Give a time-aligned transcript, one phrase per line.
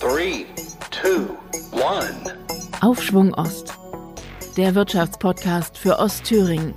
[0.00, 0.46] Three,
[0.92, 1.36] two,
[1.72, 2.14] one.
[2.80, 3.76] Aufschwung Ost.
[4.56, 6.72] Der Wirtschaftspodcast für Ostthüringen.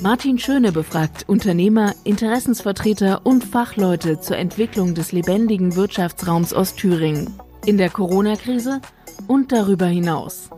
[0.00, 7.90] Martin Schöne befragt Unternehmer, Interessensvertreter und Fachleute zur Entwicklung des lebendigen Wirtschaftsraums Ostthüringen in der
[7.90, 8.80] Corona-Krise
[9.28, 10.48] und darüber hinaus.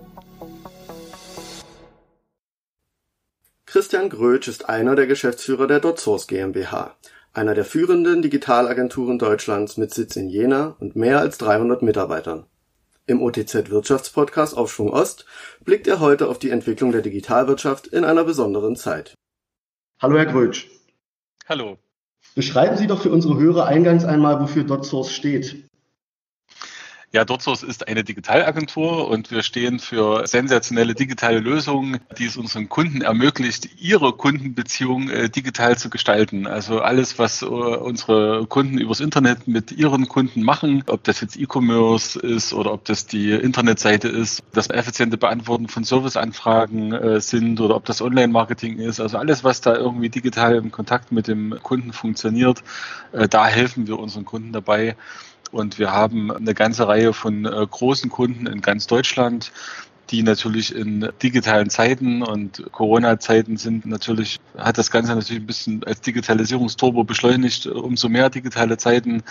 [3.67, 6.95] Christian Grötsch ist einer der Geschäftsführer der DotSource GmbH,
[7.37, 12.47] einer der führenden Digitalagenturen Deutschlands mit Sitz in Jena und mehr als 300 Mitarbeitern.
[13.07, 15.27] Im OTZ Wirtschaftspodcast Aufschwung Ost
[15.63, 19.15] blickt er heute auf die Entwicklung der Digitalwirtschaft in einer besonderen Zeit.
[20.01, 20.69] Hallo Herr Grötsch.
[21.47, 21.79] Hallo.
[22.35, 25.69] Beschreiben Sie doch für unsere Hörer eingangs einmal, wofür DotSource steht.
[27.13, 32.69] Ja, DotSource ist eine Digitalagentur und wir stehen für sensationelle digitale Lösungen, die es unseren
[32.69, 36.49] Kunden ermöglicht, ihre Kundenbeziehung äh, digital zu gestalten.
[36.49, 41.39] Also alles, was äh, unsere Kunden übers Internet mit ihren Kunden machen, ob das jetzt
[41.39, 47.61] E-Commerce ist oder ob das die Internetseite ist, das effiziente Beantworten von Serviceanfragen äh, sind
[47.61, 48.99] oder ob das Online-Marketing ist.
[48.99, 52.65] Also alles, was da irgendwie digital im Kontakt mit dem Kunden funktioniert,
[53.31, 54.97] da helfen wir unseren Kunden dabei
[55.57, 59.53] und wir haben eine ganze Reihe von äh, großen Kunden in ganz Deutschland,
[60.11, 65.85] die natürlich in digitalen Zeiten und Corona-Zeiten sind natürlich, hat das Ganze natürlich ein bisschen
[65.85, 69.25] als Digitalisierungsturbo beschleunigt, umso mehr digitale Zeiten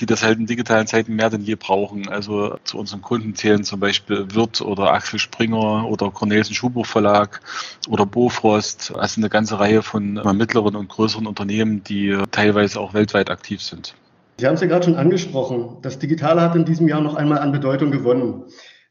[0.00, 2.08] die das halt in digitalen Zeiten mehr denn je brauchen.
[2.08, 7.40] Also zu unseren Kunden zählen zum Beispiel Wirt oder Axel Springer oder Cornelsen Schubuch Verlag
[7.88, 8.94] oder Bofrost.
[8.96, 13.62] Also eine ganze Reihe von äh, mittleren und größeren Unternehmen, die teilweise auch weltweit aktiv
[13.62, 13.94] sind.
[14.38, 15.78] Sie haben es ja gerade schon angesprochen.
[15.82, 18.44] Das Digitale hat in diesem Jahr noch einmal an Bedeutung gewonnen.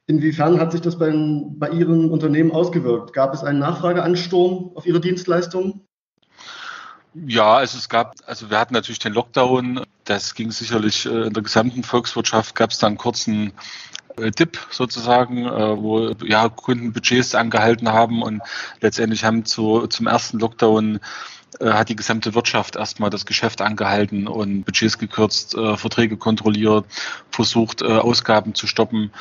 [0.07, 1.11] Inwiefern hat sich das bei,
[1.57, 3.13] bei Ihren Unternehmen ausgewirkt?
[3.13, 5.87] Gab es einen Nachfrageansturm auf Ihre Dienstleistungen?
[7.13, 9.81] Ja, also es gab, also wir hatten natürlich den Lockdown.
[10.05, 13.51] Das ging sicherlich äh, in der gesamten Volkswirtschaft, gab es da einen kurzen
[14.17, 18.41] äh, Dip sozusagen, äh, wo ja Kunden Budgets angehalten haben und
[18.79, 20.99] letztendlich haben zu, zum ersten Lockdown
[21.59, 26.85] hat die gesamte Wirtschaft erstmal das Geschäft angehalten und Budgets gekürzt, äh, Verträge kontrolliert,
[27.29, 29.11] versucht, äh, Ausgaben zu stoppen.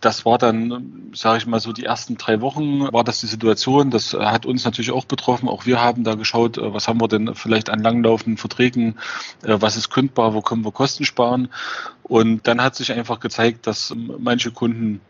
[0.00, 3.90] Das war dann, sage ich mal so, die ersten drei Wochen war das die Situation.
[3.90, 5.48] Das hat uns natürlich auch betroffen.
[5.48, 8.96] Auch wir haben da geschaut, was haben wir denn vielleicht an langlaufenden Verträgen,
[9.42, 11.48] was ist kündbar, wo können wir Kosten sparen.
[12.02, 15.00] Und dann hat sich einfach gezeigt, dass manche Kunden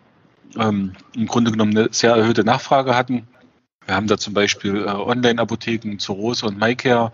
[0.57, 3.27] ähm, im Grunde genommen eine sehr erhöhte Nachfrage hatten
[3.87, 7.13] wir haben da zum Beispiel äh, Online-Apotheken zu Rose und MyCare,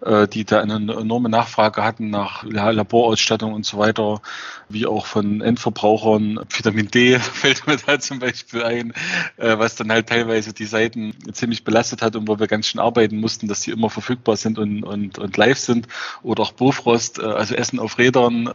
[0.00, 4.20] äh, die da eine enorme Nachfrage hatten nach ja, Laborausstattung und so weiter,
[4.68, 6.40] wie auch von Endverbrauchern.
[6.48, 8.92] Vitamin D fällt mir da zum Beispiel ein,
[9.36, 12.80] äh, was dann halt teilweise die Seiten ziemlich belastet hat und wo wir ganz schön
[12.80, 15.86] arbeiten mussten, dass die immer verfügbar sind und, und, und live sind.
[16.22, 18.50] Oder auch Bofrost, äh, also Essen auf Rädern,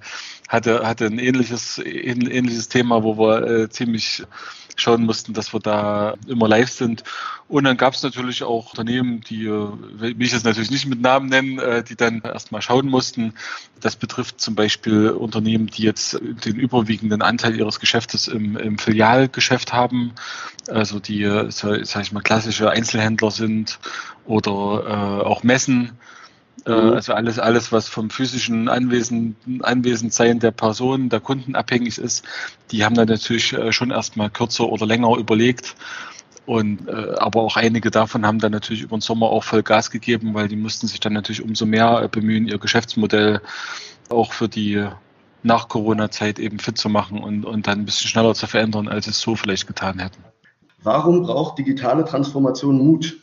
[0.51, 4.23] hatte, hatte ein ähnliches, ähnliches Thema, wo wir äh, ziemlich
[4.81, 7.03] schauen mussten, dass wir da immer live sind.
[7.47, 11.02] Und dann gab es natürlich auch Unternehmen, die, äh, will ich jetzt natürlich nicht mit
[11.02, 13.34] Namen nennen, äh, die dann erstmal schauen mussten.
[13.80, 19.74] Das betrifft zum Beispiel Unternehmen, die jetzt den überwiegenden Anteil ihres Geschäftes im, im Filialgeschäft
[19.74, 20.14] haben,
[20.68, 23.80] also die, äh, sag ich mal, klassische Einzelhändler sind
[24.25, 25.97] oder äh, auch Messen
[26.66, 26.94] mhm.
[26.94, 32.23] Also alles, alles, was vom physischen Anwesen, Anwesensein der Person, der Kunden abhängig ist,
[32.72, 35.75] die haben dann natürlich äh, schon erstmal kürzer oder länger überlegt.
[36.45, 39.91] Und äh, aber auch einige davon haben dann natürlich über den Sommer auch voll Gas
[39.91, 43.41] gegeben, weil die mussten sich dann natürlich umso mehr bemühen, ihr Geschäftsmodell
[44.09, 44.85] auch für die
[45.43, 49.07] nach Corona-Zeit eben fit zu machen und, und dann ein bisschen schneller zu verändern, als
[49.07, 50.23] es so vielleicht getan hätten.
[50.83, 53.17] Warum braucht digitale Transformation Mut?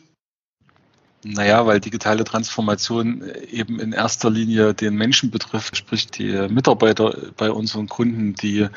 [1.23, 7.51] Naja, weil digitale Transformation eben in erster Linie den Menschen betrifft, sprich die Mitarbeiter bei
[7.51, 8.67] unseren Kunden, die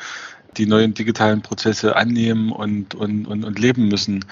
[0.57, 4.25] die neuen digitalen Prozesse annehmen und, und, und, und leben müssen.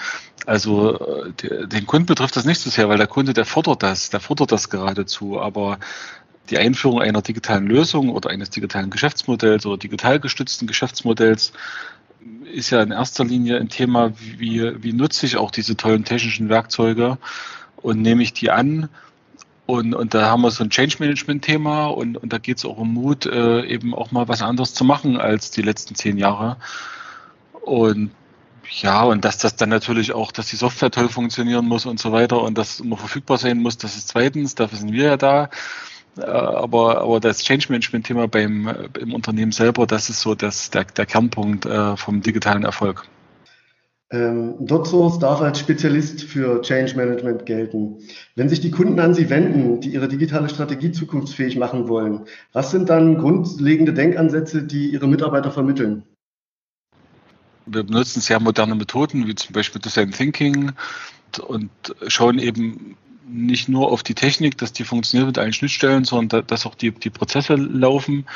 [0.46, 4.10] Also die, den Kunden betrifft das nicht so sehr, weil der Kunde, der fordert das,
[4.10, 5.40] der fordert das geradezu.
[5.40, 5.78] Aber
[6.50, 11.52] die Einführung einer digitalen Lösung oder eines digitalen Geschäftsmodells oder digital gestützten Geschäftsmodells
[12.52, 16.48] ist ja in erster Linie ein Thema, wie, wie nutze ich auch diese tollen technischen
[16.48, 17.18] Werkzeuge
[17.82, 18.88] und nehme ich die an.
[19.66, 22.64] Und, und da haben wir so ein Change Management Thema und, und da geht es
[22.64, 26.18] auch um Mut, äh, eben auch mal was anderes zu machen als die letzten zehn
[26.18, 26.56] Jahre.
[27.62, 28.10] Und
[28.80, 32.12] ja, und dass das dann natürlich auch, dass die Software toll funktionieren muss und so
[32.12, 35.50] weiter und das immer verfügbar sein muss, das ist zweitens, dafür sind wir ja da.
[36.18, 38.68] Äh, aber, aber das Change Management Thema beim,
[38.98, 43.06] im Unternehmen selber, das ist so das, der, der Kernpunkt äh, vom digitalen Erfolg.
[44.12, 47.96] Ähm, DotSource darf als Spezialist für Change Management gelten.
[48.36, 52.70] Wenn sich die Kunden an Sie wenden, die ihre digitale Strategie zukunftsfähig machen wollen, was
[52.70, 56.02] sind dann grundlegende Denkansätze, die Ihre Mitarbeiter vermitteln?
[57.64, 60.72] Wir benutzen sehr moderne Methoden, wie zum Beispiel Design Thinking
[61.46, 61.70] und
[62.06, 66.66] schauen eben nicht nur auf die Technik, dass die funktioniert mit allen Schnittstellen, sondern dass
[66.66, 68.26] auch die, die Prozesse laufen,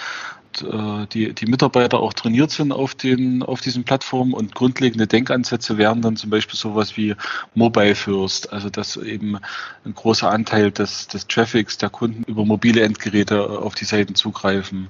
[0.63, 5.79] äh, die, die Mitarbeiter auch trainiert sind auf, den, auf diesen Plattformen und grundlegende Denkansätze
[5.79, 7.15] wären dann zum Beispiel sowas wie
[7.55, 9.39] Mobile First, also dass eben
[9.85, 14.89] ein großer Anteil des, des Traffics der Kunden über mobile Endgeräte auf die Seiten zugreifen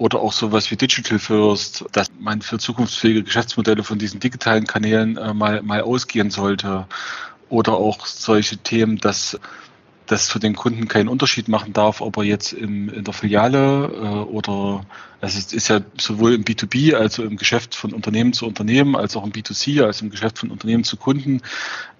[0.00, 5.18] oder auch sowas wie Digital First, dass man für zukunftsfähige Geschäftsmodelle von diesen digitalen Kanälen
[5.18, 6.86] äh, mal, mal ausgehen sollte.
[7.50, 9.38] Oder auch solche Themen, dass
[10.10, 13.84] das für den Kunden keinen Unterschied machen darf, ob er jetzt im, in der Filiale
[13.86, 14.84] äh, oder
[15.20, 19.16] also es ist ja sowohl im B2B, also im Geschäft von Unternehmen zu Unternehmen, als
[19.16, 21.42] auch im B2C, also im Geschäft von Unternehmen zu Kunden,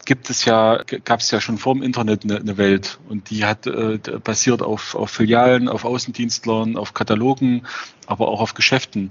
[0.06, 3.44] gibt es ja, gab es ja schon vor dem Internet eine, eine Welt und die
[3.44, 7.66] hat äh, basiert auf, auf Filialen, auf Außendienstlern, auf Katalogen,
[8.06, 9.10] aber auch auf Geschäften.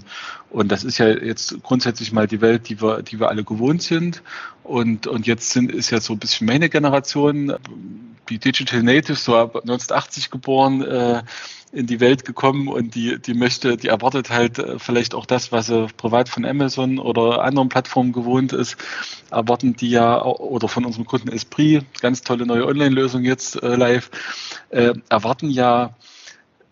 [0.50, 3.82] Und das ist ja jetzt grundsätzlich mal die Welt, die wir, die wir alle gewohnt
[3.82, 4.22] sind.
[4.62, 7.54] Und, und jetzt sind, ist ja so ein bisschen meine Generation,
[8.28, 11.22] die Digital Natives, so ab 1980 geboren, äh,
[11.72, 15.52] in die Welt gekommen und die, die möchte, die erwartet halt äh, vielleicht auch das,
[15.52, 18.76] was sie privat von Amazon oder anderen Plattformen gewohnt ist,
[19.30, 24.10] erwarten die ja, oder von unserem Kunden Esprit, ganz tolle neue Online-Lösung jetzt äh, live,
[24.70, 25.94] äh, erwarten ja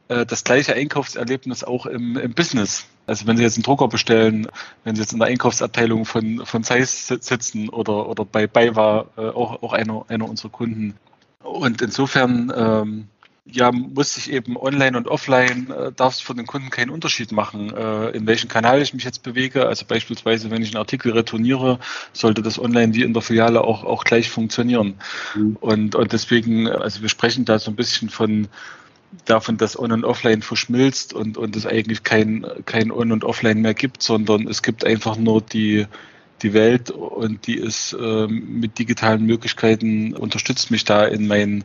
[0.08, 2.86] äh, das gleiche Einkaufserlebnis auch im, im Business.
[3.06, 4.48] Also wenn Sie jetzt einen Drucker bestellen,
[4.84, 9.20] wenn Sie jetzt in der Einkaufsabteilung von, von Zeiss sitzen oder, oder bei BayWa, äh,
[9.20, 10.94] auch, auch einer, einer unserer Kunden.
[11.42, 13.08] Und insofern ähm,
[13.50, 17.32] ja, muss sich eben online und offline, äh, darf es für den Kunden keinen Unterschied
[17.32, 19.66] machen, äh, in welchem Kanal ich mich jetzt bewege.
[19.66, 21.78] Also beispielsweise, wenn ich einen Artikel retourniere,
[22.12, 24.94] sollte das online wie in der Filiale auch, auch gleich funktionieren.
[25.34, 25.56] Mhm.
[25.60, 28.48] Und, und deswegen, also wir sprechen da so ein bisschen von
[29.24, 33.62] davon, dass On und Offline verschmilzt und, und es eigentlich kein, kein On und Offline
[33.62, 35.86] mehr gibt, sondern es gibt einfach nur die,
[36.42, 41.64] die Welt und die ist äh, mit digitalen Möglichkeiten unterstützt mich da in meinen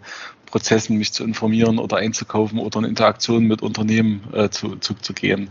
[0.53, 5.13] Prozessen, mich zu informieren oder einzukaufen oder in Interaktion mit Unternehmen äh, zu, zu, zu
[5.13, 5.49] gehen.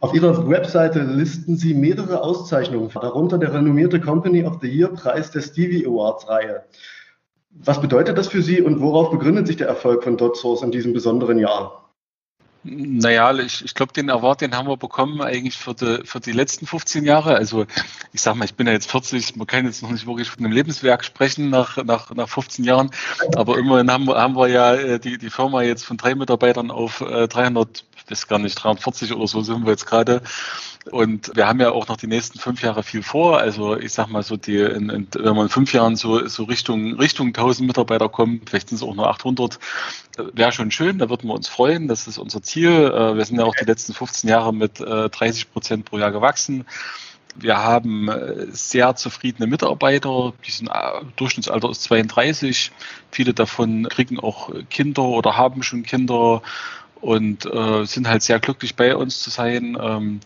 [0.00, 5.30] Auf Ihrer Webseite listen Sie mehrere Auszeichnungen, darunter der renommierte Company of the Year Preis
[5.30, 6.62] der Stevie Awards Reihe.
[7.50, 10.94] Was bedeutet das für Sie und worauf begründet sich der Erfolg von DotSource in diesem
[10.94, 11.89] besonderen Jahr?
[12.62, 16.32] Naja, ich, ich glaube, den Award, den haben wir bekommen eigentlich für die, für die
[16.32, 17.34] letzten 15 Jahre.
[17.34, 17.64] Also
[18.12, 20.44] ich sag mal, ich bin ja jetzt 40, man kann jetzt noch nicht wirklich von
[20.44, 22.90] einem Lebenswerk sprechen nach, nach, nach 15 Jahren,
[23.34, 26.98] aber immerhin haben, haben wir ja äh, die, die Firma jetzt von drei Mitarbeitern auf
[26.98, 30.20] 300, äh, ist gar nicht, 340 oder so sind wir jetzt gerade
[30.90, 33.38] und wir haben ja auch noch die nächsten fünf Jahre viel vor.
[33.38, 36.44] Also ich sag mal so, die, in, in, wenn man in fünf Jahren so, so
[36.44, 39.58] Richtung, Richtung 1000 Mitarbeiter kommt, vielleicht sind es auch nur 800,
[40.32, 40.98] wäre schon schön.
[40.98, 41.86] Da würden wir uns freuen.
[41.86, 42.70] Das ist unser Ziel.
[42.70, 46.12] Äh, wir sind ja auch die letzten 15 Jahre mit 30 äh, Prozent pro Jahr
[46.12, 46.64] gewachsen.
[47.36, 50.32] Wir haben äh, sehr zufriedene Mitarbeiter.
[50.46, 50.70] Die sind,
[51.16, 52.72] Durchschnittsalter ist 32.
[53.10, 56.42] Viele davon kriegen auch Kinder oder haben schon Kinder
[57.02, 59.76] und äh, sind halt sehr glücklich bei uns zu sein.
[59.80, 60.20] Ähm,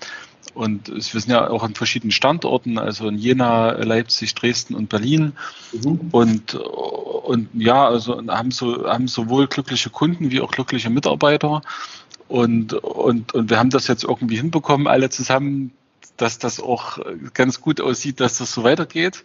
[0.55, 5.33] und wir sind ja auch an verschiedenen Standorten, also in Jena, Leipzig, Dresden und Berlin.
[5.73, 6.01] Mhm.
[6.13, 11.63] Und, und ja, also haben, so, haben sowohl glückliche Kunden wie auch glückliche Mitarbeiter.
[12.29, 15.73] Und, und, und wir haben das jetzt irgendwie hinbekommen, alle zusammen,
[16.17, 16.99] dass das auch
[17.35, 19.25] ganz gut aussieht, dass das so weitergeht.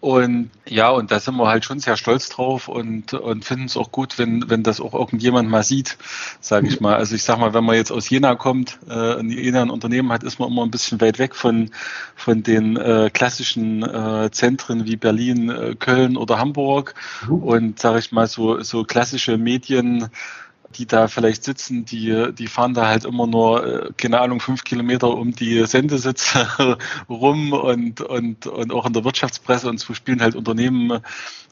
[0.00, 3.76] Und ja, und da sind wir halt schon sehr stolz drauf und, und finden es
[3.76, 5.96] auch gut, wenn, wenn das auch irgendjemand mal sieht,
[6.40, 6.94] sage ich mal.
[6.94, 10.12] Also ich sag mal, wenn man jetzt aus Jena kommt, äh, in Jena ein Unternehmen
[10.12, 11.70] hat, ist man immer ein bisschen weit weg von,
[12.14, 16.94] von den äh, klassischen äh, Zentren wie Berlin, äh, Köln oder Hamburg.
[17.26, 17.42] Mhm.
[17.42, 20.10] Und sage ich mal, so, so klassische Medien
[20.76, 24.64] die da vielleicht sitzen, die, die fahren da halt immer nur, äh, keine Ahnung, fünf
[24.64, 30.20] Kilometer um die Sendesitze rum und, und, und auch in der Wirtschaftspresse und so spielen
[30.20, 31.00] halt Unternehmen,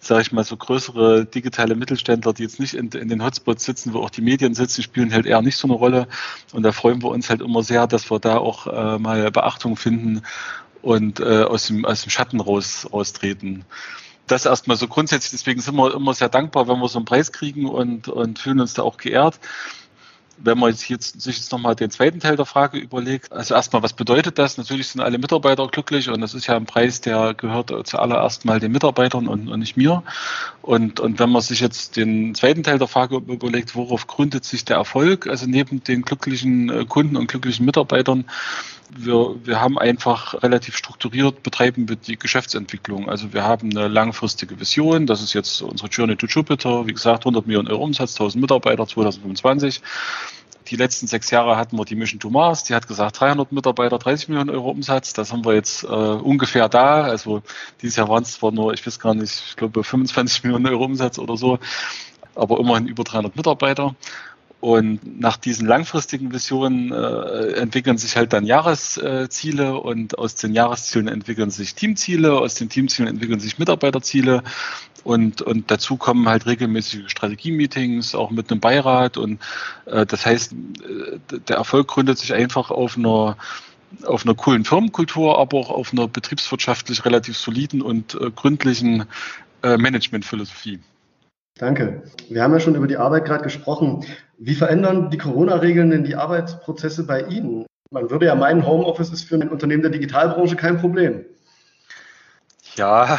[0.01, 3.95] sage ich mal, so größere digitale Mittelständler, die jetzt nicht in, in den Hotspots sitzen,
[3.95, 6.09] wo auch die Medien sitzen, spielen halt eher nicht so eine Rolle.
[6.53, 9.77] Und da freuen wir uns halt immer sehr, dass wir da auch äh, mal Beachtung
[9.77, 10.23] finden
[10.83, 13.65] und äh, aus, dem, aus dem Schatten raus, raustreten
[14.27, 17.33] das erstmal so grundsätzlich, deswegen sind wir immer sehr dankbar, wenn wir so einen Preis
[17.33, 19.39] kriegen und, und fühlen uns da auch geehrt.
[20.39, 23.83] Wenn man jetzt, jetzt sich jetzt nochmal den zweiten Teil der Frage überlegt, also erstmal,
[23.83, 24.59] was bedeutet das?
[24.59, 28.61] Natürlich sind alle Mitarbeiter glücklich und das ist ja ein Preis, der gehört zuallererst mal
[28.61, 30.03] den Mitarbeitern und, und nicht mir.
[30.63, 34.65] Und, und wenn man sich jetzt den zweiten Teil der Frage überlegt, worauf gründet sich
[34.65, 38.25] der Erfolg, also neben den glücklichen äh, Kunden und glücklichen Mitarbeitern,
[38.91, 43.09] wir, wir haben einfach relativ strukturiert betreiben wir die Geschäftsentwicklung.
[43.09, 45.07] Also wir haben eine langfristige Vision.
[45.07, 46.87] Das ist jetzt unsere Journey to Jupiter.
[46.87, 49.83] Wie gesagt, 100 Millionen Euro Umsatz, 1000 Mitarbeiter 2025.
[50.69, 52.65] Die letzten sechs Jahre hatten wir die Mission to Mars.
[52.65, 55.13] Die hat gesagt 300 Mitarbeiter, 30 Millionen Euro Umsatz.
[55.13, 57.03] Das haben wir jetzt äh, ungefähr da.
[57.03, 57.43] Also
[57.83, 60.85] dieses Jahr waren es zwar nur, ich weiß gar nicht, ich glaube 25 Millionen Euro
[60.85, 61.59] Umsatz oder so,
[62.35, 63.95] aber immerhin über 300 Mitarbeiter.
[64.59, 71.09] Und nach diesen langfristigen Visionen äh, entwickeln sich halt dann Jahresziele und aus den Jahreszielen
[71.09, 74.43] entwickeln sich Teamziele, aus den Teamzielen entwickeln sich Mitarbeiterziele
[75.07, 79.17] und, und dazu kommen halt regelmäßige Strategie-Meetings, auch mit einem Beirat.
[79.17, 79.41] Und
[79.87, 83.37] äh, das heißt, äh, der Erfolg gründet sich einfach auf einer
[84.03, 89.05] auf einer coolen Firmenkultur, aber auch auf einer betriebswirtschaftlich relativ soliden und äh, gründlichen
[89.63, 90.81] äh, Managementphilosophie.
[91.57, 92.03] Danke.
[92.29, 94.05] Wir haben ja schon über die Arbeit gerade gesprochen.
[94.39, 97.65] Wie verändern die Corona-Regeln denn die Arbeitsprozesse bei Ihnen?
[97.93, 101.25] Man würde ja meinen, Homeoffice ist für ein Unternehmen der Digitalbranche kein Problem.
[102.77, 103.19] Ja,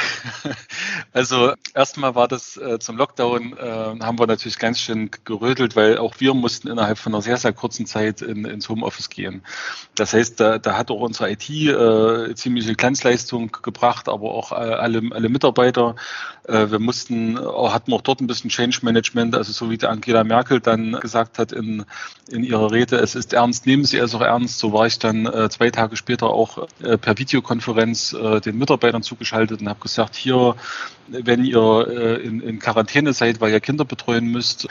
[1.14, 5.98] also erstmal war das äh, zum Lockdown, äh, haben wir natürlich ganz schön gerödelt, weil
[5.98, 9.42] auch wir mussten innerhalb von einer sehr, sehr kurzen Zeit in, ins Homeoffice gehen.
[9.96, 14.56] Das heißt, da, da hat auch unsere IT äh, ziemliche Glanzleistung gebracht, aber auch äh,
[14.56, 15.96] alle, alle Mitarbeiter.
[16.44, 20.24] Äh, wir mussten, auch, hatten auch dort ein bisschen Change Management, also so wie Angela
[20.24, 21.86] Merkel dann gesagt hat in,
[22.30, 24.60] in ihrer Rede, es ist ernst, nehmen Sie es auch ernst.
[24.60, 29.62] So war ich dann äh, zwei Tage später auch per Videokonferenz den Mitarbeitern zugeschaltet geschaltet
[29.62, 30.56] und habe gesagt, hier,
[31.08, 34.68] wenn ihr äh, in, in Quarantäne seid, weil ihr Kinder betreuen müsst,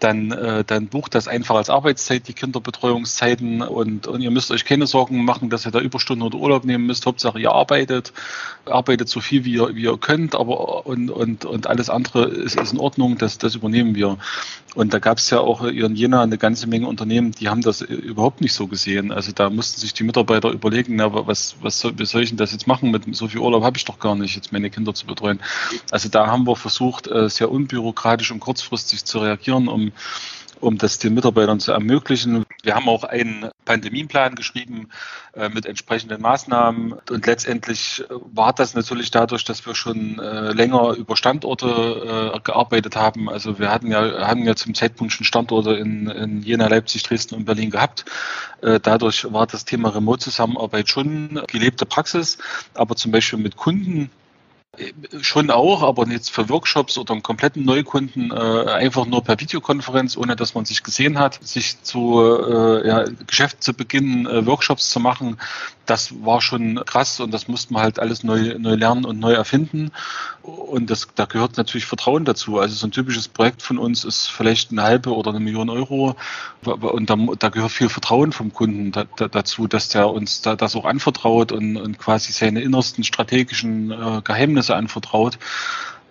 [0.00, 4.64] dann, äh, dann bucht das einfach als Arbeitszeit, die Kinderbetreuungszeiten und, und ihr müsst euch
[4.64, 7.04] keine Sorgen machen, dass ihr da Überstunden oder Urlaub nehmen müsst.
[7.04, 8.12] Hauptsache ihr arbeitet,
[8.64, 12.60] arbeitet so viel wie ihr, wie ihr könnt, aber und, und, und alles andere ist,
[12.60, 14.18] ist in Ordnung, das, das übernehmen wir.
[14.78, 17.80] Und da gab es ja auch in Jena eine ganze Menge Unternehmen, die haben das
[17.80, 19.10] überhaupt nicht so gesehen.
[19.10, 22.38] Also da mussten sich die Mitarbeiter überlegen, na, was, was soll, wie soll ich denn
[22.38, 22.92] das jetzt machen?
[22.92, 25.40] Mit so viel Urlaub habe ich doch gar nicht, jetzt meine Kinder zu betreuen.
[25.90, 29.90] Also da haben wir versucht, äh, sehr unbürokratisch und kurzfristig zu reagieren, um
[30.60, 32.44] um das den Mitarbeitern zu ermöglichen.
[32.62, 34.88] Wir haben auch einen Pandemienplan geschrieben
[35.34, 40.52] äh, mit entsprechenden Maßnahmen und letztendlich äh, war das natürlich dadurch, dass wir schon äh,
[40.52, 43.28] länger über Standorte äh, gearbeitet haben.
[43.28, 47.34] Also wir hatten ja, haben ja zum Zeitpunkt schon Standorte in, in Jena, Leipzig, Dresden
[47.34, 48.04] und Berlin gehabt.
[48.62, 52.38] Äh, dadurch war das Thema Remote-Zusammenarbeit schon gelebte Praxis,
[52.74, 54.10] aber zum Beispiel mit Kunden
[55.20, 60.16] Schon auch, aber jetzt für Workshops oder einen kompletten Neukunden äh, einfach nur per Videokonferenz,
[60.16, 64.90] ohne dass man sich gesehen hat, sich zu äh, ja, Geschäft zu beginnen, äh, Workshops
[64.90, 65.38] zu machen,
[65.88, 69.32] das war schon krass und das musste man halt alles neu, neu lernen und neu
[69.32, 69.90] erfinden.
[70.42, 72.58] Und das, da gehört natürlich Vertrauen dazu.
[72.58, 76.14] Also so ein typisches Projekt von uns ist vielleicht eine halbe oder eine Million Euro
[76.64, 80.56] und da, da gehört viel Vertrauen vom Kunden da, da, dazu, dass der uns da,
[80.56, 85.38] das auch anvertraut und, und quasi seine innersten strategischen äh, Geheimnisse anvertraut.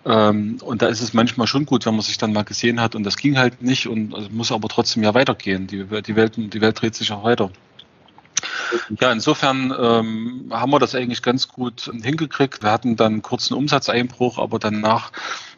[0.04, 2.96] Ähm, und da ist es manchmal schon gut, wenn man sich dann mal gesehen hat
[2.96, 5.68] und das ging halt nicht und also muss aber trotzdem ja weitergehen.
[5.68, 7.50] Die, die, Welt, die Welt dreht sich auch weiter.
[9.00, 12.62] Ja, insofern ähm, haben wir das eigentlich ganz gut hingekriegt.
[12.62, 15.12] Wir hatten dann einen kurzen Umsatzeinbruch, aber danach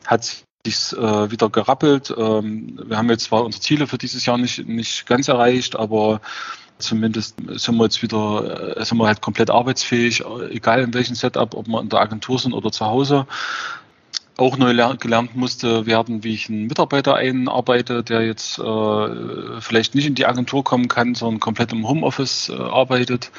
[0.07, 2.15] hat sich äh, wieder gerappelt.
[2.17, 6.21] Ähm, wir haben jetzt zwar unsere Ziele für dieses Jahr nicht, nicht ganz erreicht, aber
[6.79, 11.55] zumindest sind wir jetzt wieder, äh, sind wir halt komplett arbeitsfähig, egal in welchem Setup,
[11.55, 13.27] ob wir in der Agentur sind oder zu Hause
[14.41, 20.07] auch neu gelernt musste werden, wie ich einen Mitarbeiter einarbeite, der jetzt äh, vielleicht nicht
[20.07, 23.31] in die Agentur kommen kann, sondern komplett im Homeoffice äh, arbeitet.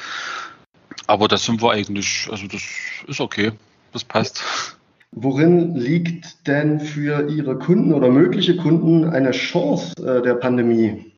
[1.08, 2.62] Aber das sind wir eigentlich, also das
[3.08, 3.52] ist okay,
[3.92, 4.76] das passt.
[5.10, 11.11] Worin liegt denn für Ihre Kunden oder mögliche Kunden eine Chance äh, der Pandemie?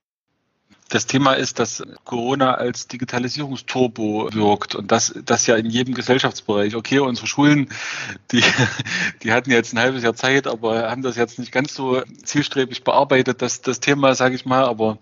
[0.95, 6.77] Das Thema ist, dass Corona als Digitalisierungsturbo wirkt und das, das ja in jedem Gesellschaftsbereich.
[6.77, 7.69] Okay, unsere Schulen,
[8.31, 8.45] die,
[9.25, 12.85] die hatten jetzt ein halbes Jahr Zeit, aber haben das jetzt nicht ganz so zielstrebig
[12.85, 14.99] bearbeitet, das, das Thema, sage ich mal, aber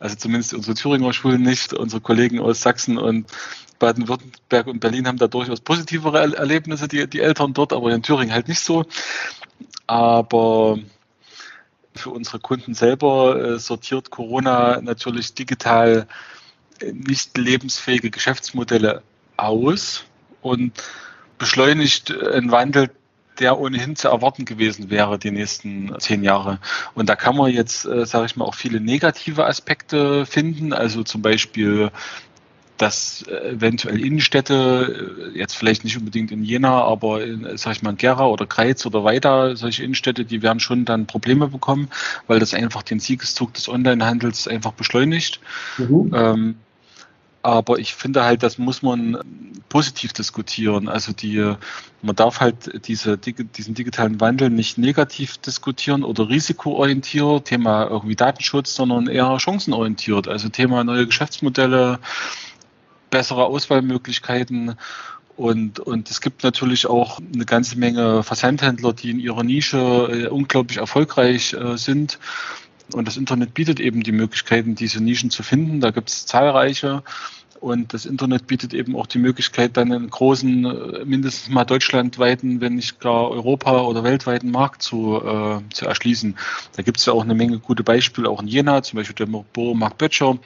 [0.00, 3.30] also zumindest unsere Thüringer Schulen nicht, unsere Kollegen aus Sachsen und
[3.78, 8.32] Baden-Württemberg und Berlin haben da durchaus positivere Erlebnisse, die, die Eltern dort, aber in Thüringen
[8.32, 8.86] halt nicht so.
[9.86, 10.80] Aber
[11.94, 16.06] für unsere Kunden selber äh, sortiert Corona natürlich digital
[16.80, 19.02] äh, nicht lebensfähige Geschäftsmodelle
[19.36, 20.04] aus
[20.42, 20.72] und
[21.38, 22.90] beschleunigt einen Wandel,
[23.38, 26.58] der ohnehin zu erwarten gewesen wäre die nächsten zehn Jahre.
[26.94, 30.72] Und da kann man jetzt, äh, sage ich mal, auch viele negative Aspekte finden.
[30.72, 31.90] Also zum Beispiel
[32.78, 37.82] dass äh, eventuell Innenstädte, äh, jetzt vielleicht nicht unbedingt in Jena, aber in, sag ich
[37.82, 41.88] mal, in Gera oder Kreiz oder weiter, solche Innenstädte, die werden schon dann Probleme bekommen,
[42.26, 45.40] weil das einfach den Siegeszug des Onlinehandels einfach beschleunigt.
[45.76, 46.12] Mhm.
[46.14, 46.54] Ähm,
[47.42, 49.18] aber ich finde halt, das muss man
[49.68, 50.88] positiv diskutieren.
[50.88, 51.54] Also die,
[52.02, 58.74] man darf halt diese, diesen digitalen Wandel nicht negativ diskutieren oder risikoorientiert, Thema irgendwie Datenschutz,
[58.74, 60.26] sondern eher chancenorientiert.
[60.28, 62.00] Also Thema neue Geschäftsmodelle,
[63.10, 64.76] bessere Auswahlmöglichkeiten.
[65.36, 70.26] Und, und es gibt natürlich auch eine ganze Menge Versandhändler, die in ihrer Nische äh,
[70.26, 72.18] unglaublich erfolgreich äh, sind.
[72.92, 75.80] Und das Internet bietet eben die Möglichkeiten, diese Nischen zu finden.
[75.80, 77.04] Da gibt es zahlreiche.
[77.60, 82.60] Und das Internet bietet eben auch die Möglichkeit, dann einen großen, äh, mindestens mal deutschlandweiten,
[82.60, 86.36] wenn nicht gar Europa- oder weltweiten Markt zu, äh, zu erschließen.
[86.76, 89.26] Da gibt es ja auch eine Menge gute Beispiele, auch in Jena, zum Beispiel der
[89.26, 90.38] Büro Mark Böttcher,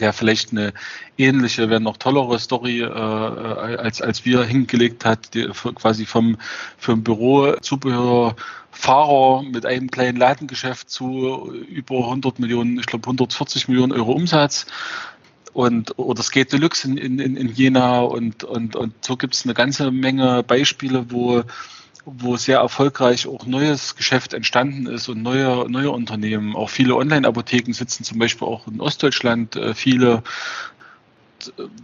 [0.00, 0.72] der vielleicht eine
[1.18, 6.36] ähnliche, wenn noch tollere Story äh, als, als wir hingelegt hat, die quasi vom,
[6.78, 8.36] vom Büro Zubehör
[8.76, 14.66] Fahrer mit einem kleinen Ladengeschäft zu über 100 Millionen, ich glaube 140 Millionen Euro Umsatz.
[15.54, 19.54] Und oder Skate Deluxe in, in, in Jena und, und, und so gibt es eine
[19.54, 21.42] ganze Menge Beispiele, wo
[22.06, 26.54] wo sehr erfolgreich auch neues Geschäft entstanden ist und neue, neue Unternehmen.
[26.54, 29.74] Auch viele Online-Apotheken sitzen zum Beispiel auch in Ostdeutschland, äh,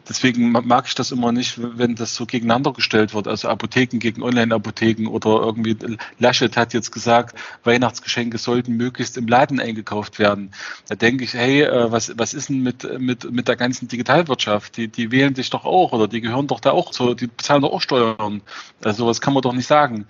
[0.08, 3.28] deswegen mag ich das immer nicht, wenn das so gegeneinander gestellt wird.
[3.28, 5.76] Also Apotheken gegen Online-Apotheken oder irgendwie
[6.18, 10.50] Laschet hat jetzt gesagt, Weihnachtsgeschenke sollten möglichst im Laden eingekauft werden.
[10.88, 14.76] Da denke ich, hey, äh, was, was ist denn mit, mit, mit der ganzen Digitalwirtschaft?
[14.76, 17.62] Die, die wählen sich doch auch oder die gehören doch da auch so, die bezahlen
[17.62, 18.42] doch auch Steuern.
[18.82, 20.06] Also sowas kann man doch nicht sagen.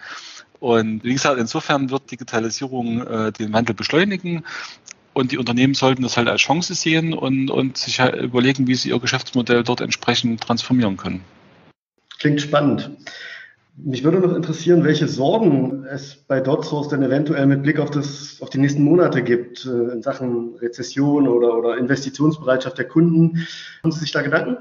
[0.62, 4.44] Und wie gesagt, insofern wird Digitalisierung äh, den Wandel beschleunigen.
[5.14, 8.74] Und die Unternehmen sollten das halt als Chance sehen und, und sich halt überlegen, wie
[8.74, 11.22] sie ihr Geschäftsmodell dort entsprechend transformieren können.
[12.18, 12.90] Klingt spannend.
[13.76, 18.38] Mich würde noch interessieren, welche Sorgen es bei DotSource denn eventuell mit Blick auf, das,
[18.40, 23.46] auf die nächsten Monate gibt äh, in Sachen Rezession oder, oder Investitionsbereitschaft der Kunden.
[23.82, 24.58] Haben Sie sich da Gedanken?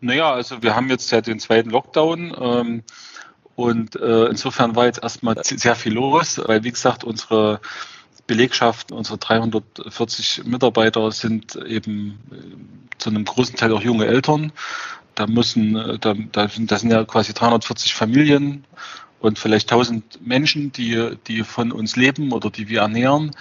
[0.00, 2.36] Naja, also wir haben jetzt ja den zweiten Lockdown.
[2.38, 2.82] Ähm,
[3.54, 7.60] und äh, insofern war jetzt erstmal sehr viel los, weil wie gesagt, unsere
[8.26, 14.52] Belegschaft, unsere 340 Mitarbeiter sind eben äh, zu einem großen Teil auch junge Eltern.
[15.14, 18.64] Da müssen, äh, da, da sind, das sind ja quasi 340 Familien
[19.20, 23.32] und vielleicht 1000 Menschen, die, die von uns leben oder die wir ernähren.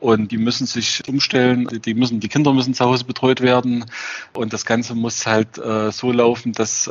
[0.00, 3.84] Und die müssen sich umstellen, die müssen, die Kinder müssen zu Hause betreut werden.
[4.32, 6.90] Und das Ganze muss halt äh, so laufen, dass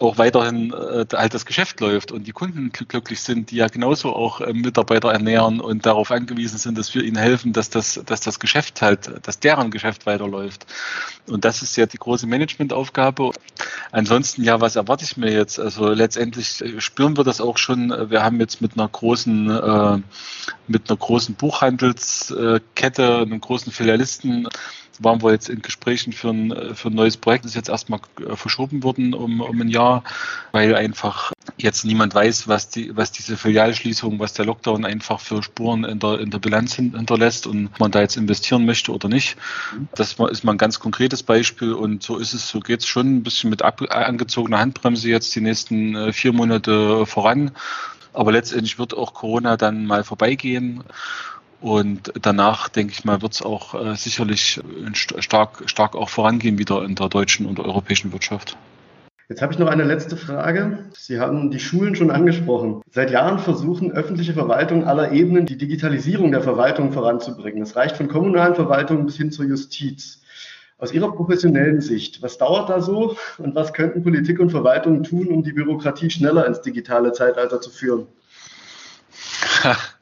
[0.00, 4.14] auch weiterhin äh, halt das Geschäft läuft und die Kunden glücklich sind, die ja genauso
[4.14, 8.20] auch äh, Mitarbeiter ernähren und darauf angewiesen sind, dass wir ihnen helfen, dass das, dass
[8.20, 10.66] das Geschäft halt, dass deren Geschäft weiterläuft.
[11.26, 13.30] Und das ist ja die große Managementaufgabe.
[13.90, 15.58] Ansonsten, ja, was erwarte ich mir jetzt?
[15.58, 18.10] Also letztendlich äh, spüren wir das auch schon.
[18.10, 19.98] Wir haben jetzt mit einer großen, äh,
[20.68, 24.48] mit einer großen Buchhandelskette, einem großen Filialisten
[25.02, 28.36] waren wir jetzt in Gesprächen für ein, für ein neues Projekt, das jetzt erstmal äh,
[28.36, 30.04] verschoben worden um, um ein Jahr,
[30.52, 35.42] weil einfach jetzt niemand weiß, was die, was diese Filialschließung, was der Lockdown einfach für
[35.42, 39.08] Spuren in der, in der Bilanz hinterlässt und ob man da jetzt investieren möchte oder
[39.08, 39.36] nicht.
[39.94, 43.16] Das ist mal ein ganz konkretes Beispiel und so ist es, so geht es schon
[43.16, 47.52] ein bisschen mit ab, angezogener Handbremse jetzt die nächsten äh, vier Monate voran.
[48.12, 50.82] Aber letztendlich wird auch Corona dann mal vorbeigehen.
[51.66, 54.60] Und danach, denke ich mal, wird es auch äh, sicherlich
[54.94, 58.56] stark, stark auch vorangehen wieder in der deutschen und europäischen Wirtschaft.
[59.28, 60.84] Jetzt habe ich noch eine letzte Frage.
[60.96, 62.82] Sie haben die Schulen schon angesprochen.
[62.92, 67.58] Seit Jahren versuchen öffentliche Verwaltungen aller Ebenen die Digitalisierung der Verwaltung voranzubringen.
[67.58, 70.22] Das reicht von kommunalen Verwaltungen bis hin zur Justiz.
[70.78, 75.26] Aus Ihrer professionellen Sicht, was dauert da so und was könnten Politik und Verwaltung tun,
[75.26, 78.06] um die Bürokratie schneller ins digitale Zeitalter zu führen?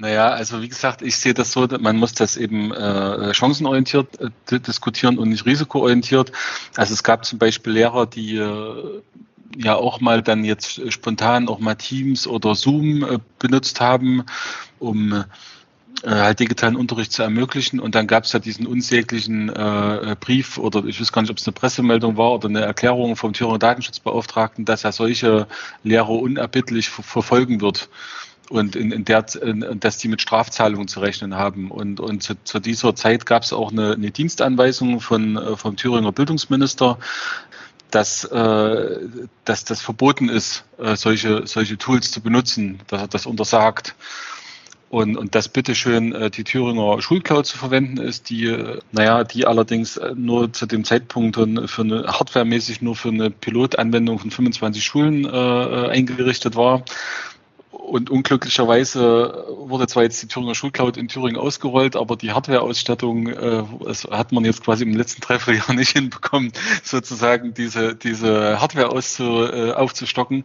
[0.00, 4.60] Naja, also wie gesagt, ich sehe das so, man muss das eben äh, chancenorientiert äh,
[4.60, 6.30] diskutieren und nicht risikoorientiert.
[6.76, 9.02] Also es gab zum Beispiel Lehrer, die äh,
[9.56, 14.24] ja auch mal dann jetzt spontan auch mal Teams oder Zoom äh, benutzt haben,
[14.78, 15.24] um
[16.04, 17.80] äh, halt digitalen Unterricht zu ermöglichen.
[17.80, 21.38] Und dann gab es ja diesen unsäglichen äh, Brief oder ich weiß gar nicht, ob
[21.38, 25.48] es eine Pressemeldung war oder eine Erklärung vom Thüringer Datenschutzbeauftragten, dass er solche
[25.82, 27.88] Lehrer unerbittlich verfolgen wird
[28.50, 31.70] und in, in der, in, dass die mit Strafzahlungen zu rechnen haben.
[31.70, 35.76] Und, und zu, zu dieser Zeit gab es auch eine, eine Dienstanweisung von, äh, vom
[35.76, 36.98] Thüringer Bildungsminister,
[37.90, 38.98] dass, äh,
[39.44, 43.94] dass das verboten ist, äh, solche, solche Tools zu benutzen, dass er das untersagt.
[44.90, 49.46] Und, und dass bitteschön äh, die Thüringer Schulcloud zu verwenden ist, die, äh, naja, die
[49.46, 54.82] allerdings äh, nur zu dem Zeitpunkt für eine hardwaremäßig nur für eine Pilotanwendung von 25
[54.82, 56.84] Schulen äh, eingerichtet war
[57.88, 63.64] und unglücklicherweise wurde zwar jetzt die Thüringer Schulcloud in Thüringen ausgerollt, aber die Hardware-Ausstattung äh,
[64.10, 69.72] hat man jetzt quasi im letzten Dreivierteljahr nicht hinbekommen, sozusagen diese, diese Hardware auszu, äh,
[69.72, 70.44] aufzustocken.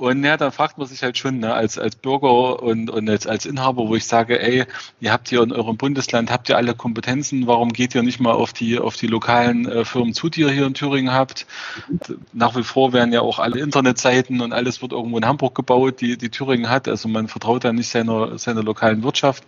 [0.00, 3.26] Und ja, dann fragt man sich halt schon, ne, als, als Bürger und, und als,
[3.26, 4.64] als Inhaber, wo ich sage, ey,
[4.98, 8.32] ihr habt hier in eurem Bundesland, habt ihr alle Kompetenzen, warum geht ihr nicht mal
[8.32, 11.44] auf die, auf die lokalen äh, Firmen zu, die ihr hier in Thüringen habt?
[12.32, 16.00] Nach wie vor werden ja auch alle Internetseiten und alles wird irgendwo in Hamburg gebaut,
[16.00, 16.88] die, die Thüringen hat.
[16.88, 19.44] Also man vertraut da nicht seiner, seiner lokalen Wirtschaft.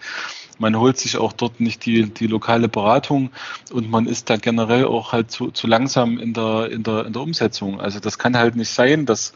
[0.59, 3.31] Man holt sich auch dort nicht die, die lokale Beratung
[3.73, 7.15] und man ist da generell auch halt zu, zu langsam in der, in der, in
[7.15, 7.81] der Umsetzung.
[7.81, 9.33] Also das kann halt nicht sein, dass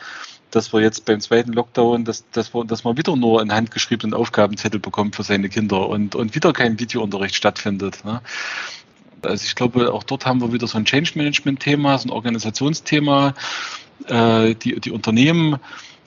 [0.51, 4.15] dass wir jetzt beim zweiten Lockdown, dass, dass, wir, dass man wieder nur einen handgeschriebenen
[4.15, 8.05] Aufgabenzettel bekommt für seine Kinder und, und wieder kein Videounterricht stattfindet.
[8.05, 8.21] Ne?
[9.23, 12.13] Also ich glaube, auch dort haben wir wieder so ein Change Management Thema, so ein
[12.13, 13.35] Organisationsthema.
[14.07, 15.59] Äh, die, die Unternehmen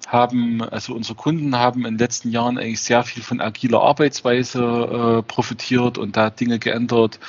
[0.08, 5.19] haben, also unsere Kunden haben in den letzten Jahren eigentlich sehr viel von agiler Arbeitsweise
[5.19, 7.19] äh, profitiert und da Dinge geändert.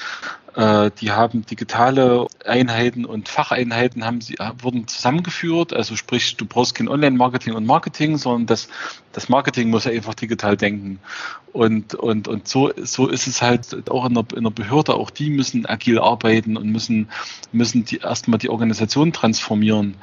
[0.57, 5.73] Äh, die haben digitale Einheiten und Facheinheiten haben sie, wurden zusammengeführt.
[5.73, 8.69] Also sprich, du brauchst kein Online-Marketing und Marketing, sondern das,
[9.13, 10.99] das Marketing muss ja einfach digital denken.
[11.53, 15.11] Und, und, und so, so ist es halt auch in der, in der Behörde, auch
[15.11, 17.09] die müssen agil arbeiten und müssen,
[17.53, 19.97] müssen die erstmal die Organisation transformieren.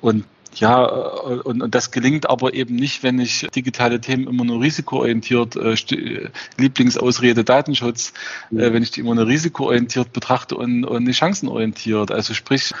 [0.00, 0.24] Und
[0.60, 4.60] ja, äh, und, und das gelingt aber eben nicht, wenn ich digitale Themen immer nur
[4.60, 8.12] risikoorientiert, äh, Lieblingsausrede Datenschutz,
[8.50, 12.10] äh, wenn ich die immer nur risikoorientiert betrachte und, und nicht chancenorientiert.
[12.10, 12.72] Also sprich,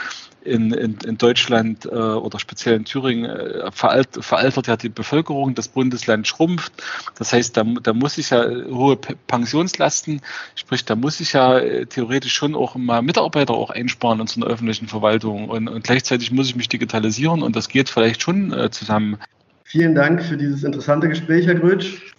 [0.46, 5.54] in, in, in Deutschland äh, oder speziell in Thüringen äh, veralt, veraltert ja die Bevölkerung,
[5.54, 6.72] das Bundesland schrumpft.
[7.18, 10.20] Das heißt, da, da muss ich ja hohe Pensionslasten,
[10.54, 14.40] sprich, da muss ich ja äh, theoretisch schon auch mal Mitarbeiter auch einsparen in so
[14.40, 15.48] einer öffentlichen Verwaltung.
[15.48, 19.18] Und, und gleichzeitig muss ich mich digitalisieren und das geht vielleicht schon äh, zusammen.
[19.64, 22.14] Vielen Dank für dieses interessante Gespräch, Herr Grötsch.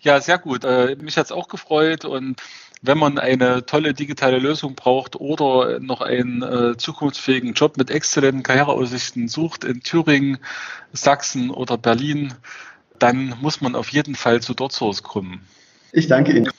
[0.00, 0.64] Ja, sehr gut.
[0.64, 2.40] Äh, mich hat es auch gefreut und
[2.82, 8.42] wenn man eine tolle digitale Lösung braucht oder noch einen äh, zukunftsfähigen Job mit exzellenten
[8.42, 10.38] Karriereaussichten sucht in Thüringen,
[10.92, 12.34] Sachsen oder Berlin,
[12.98, 15.46] dann muss man auf jeden Fall zu DotSource kommen.
[15.92, 16.50] Ich danke Ihnen.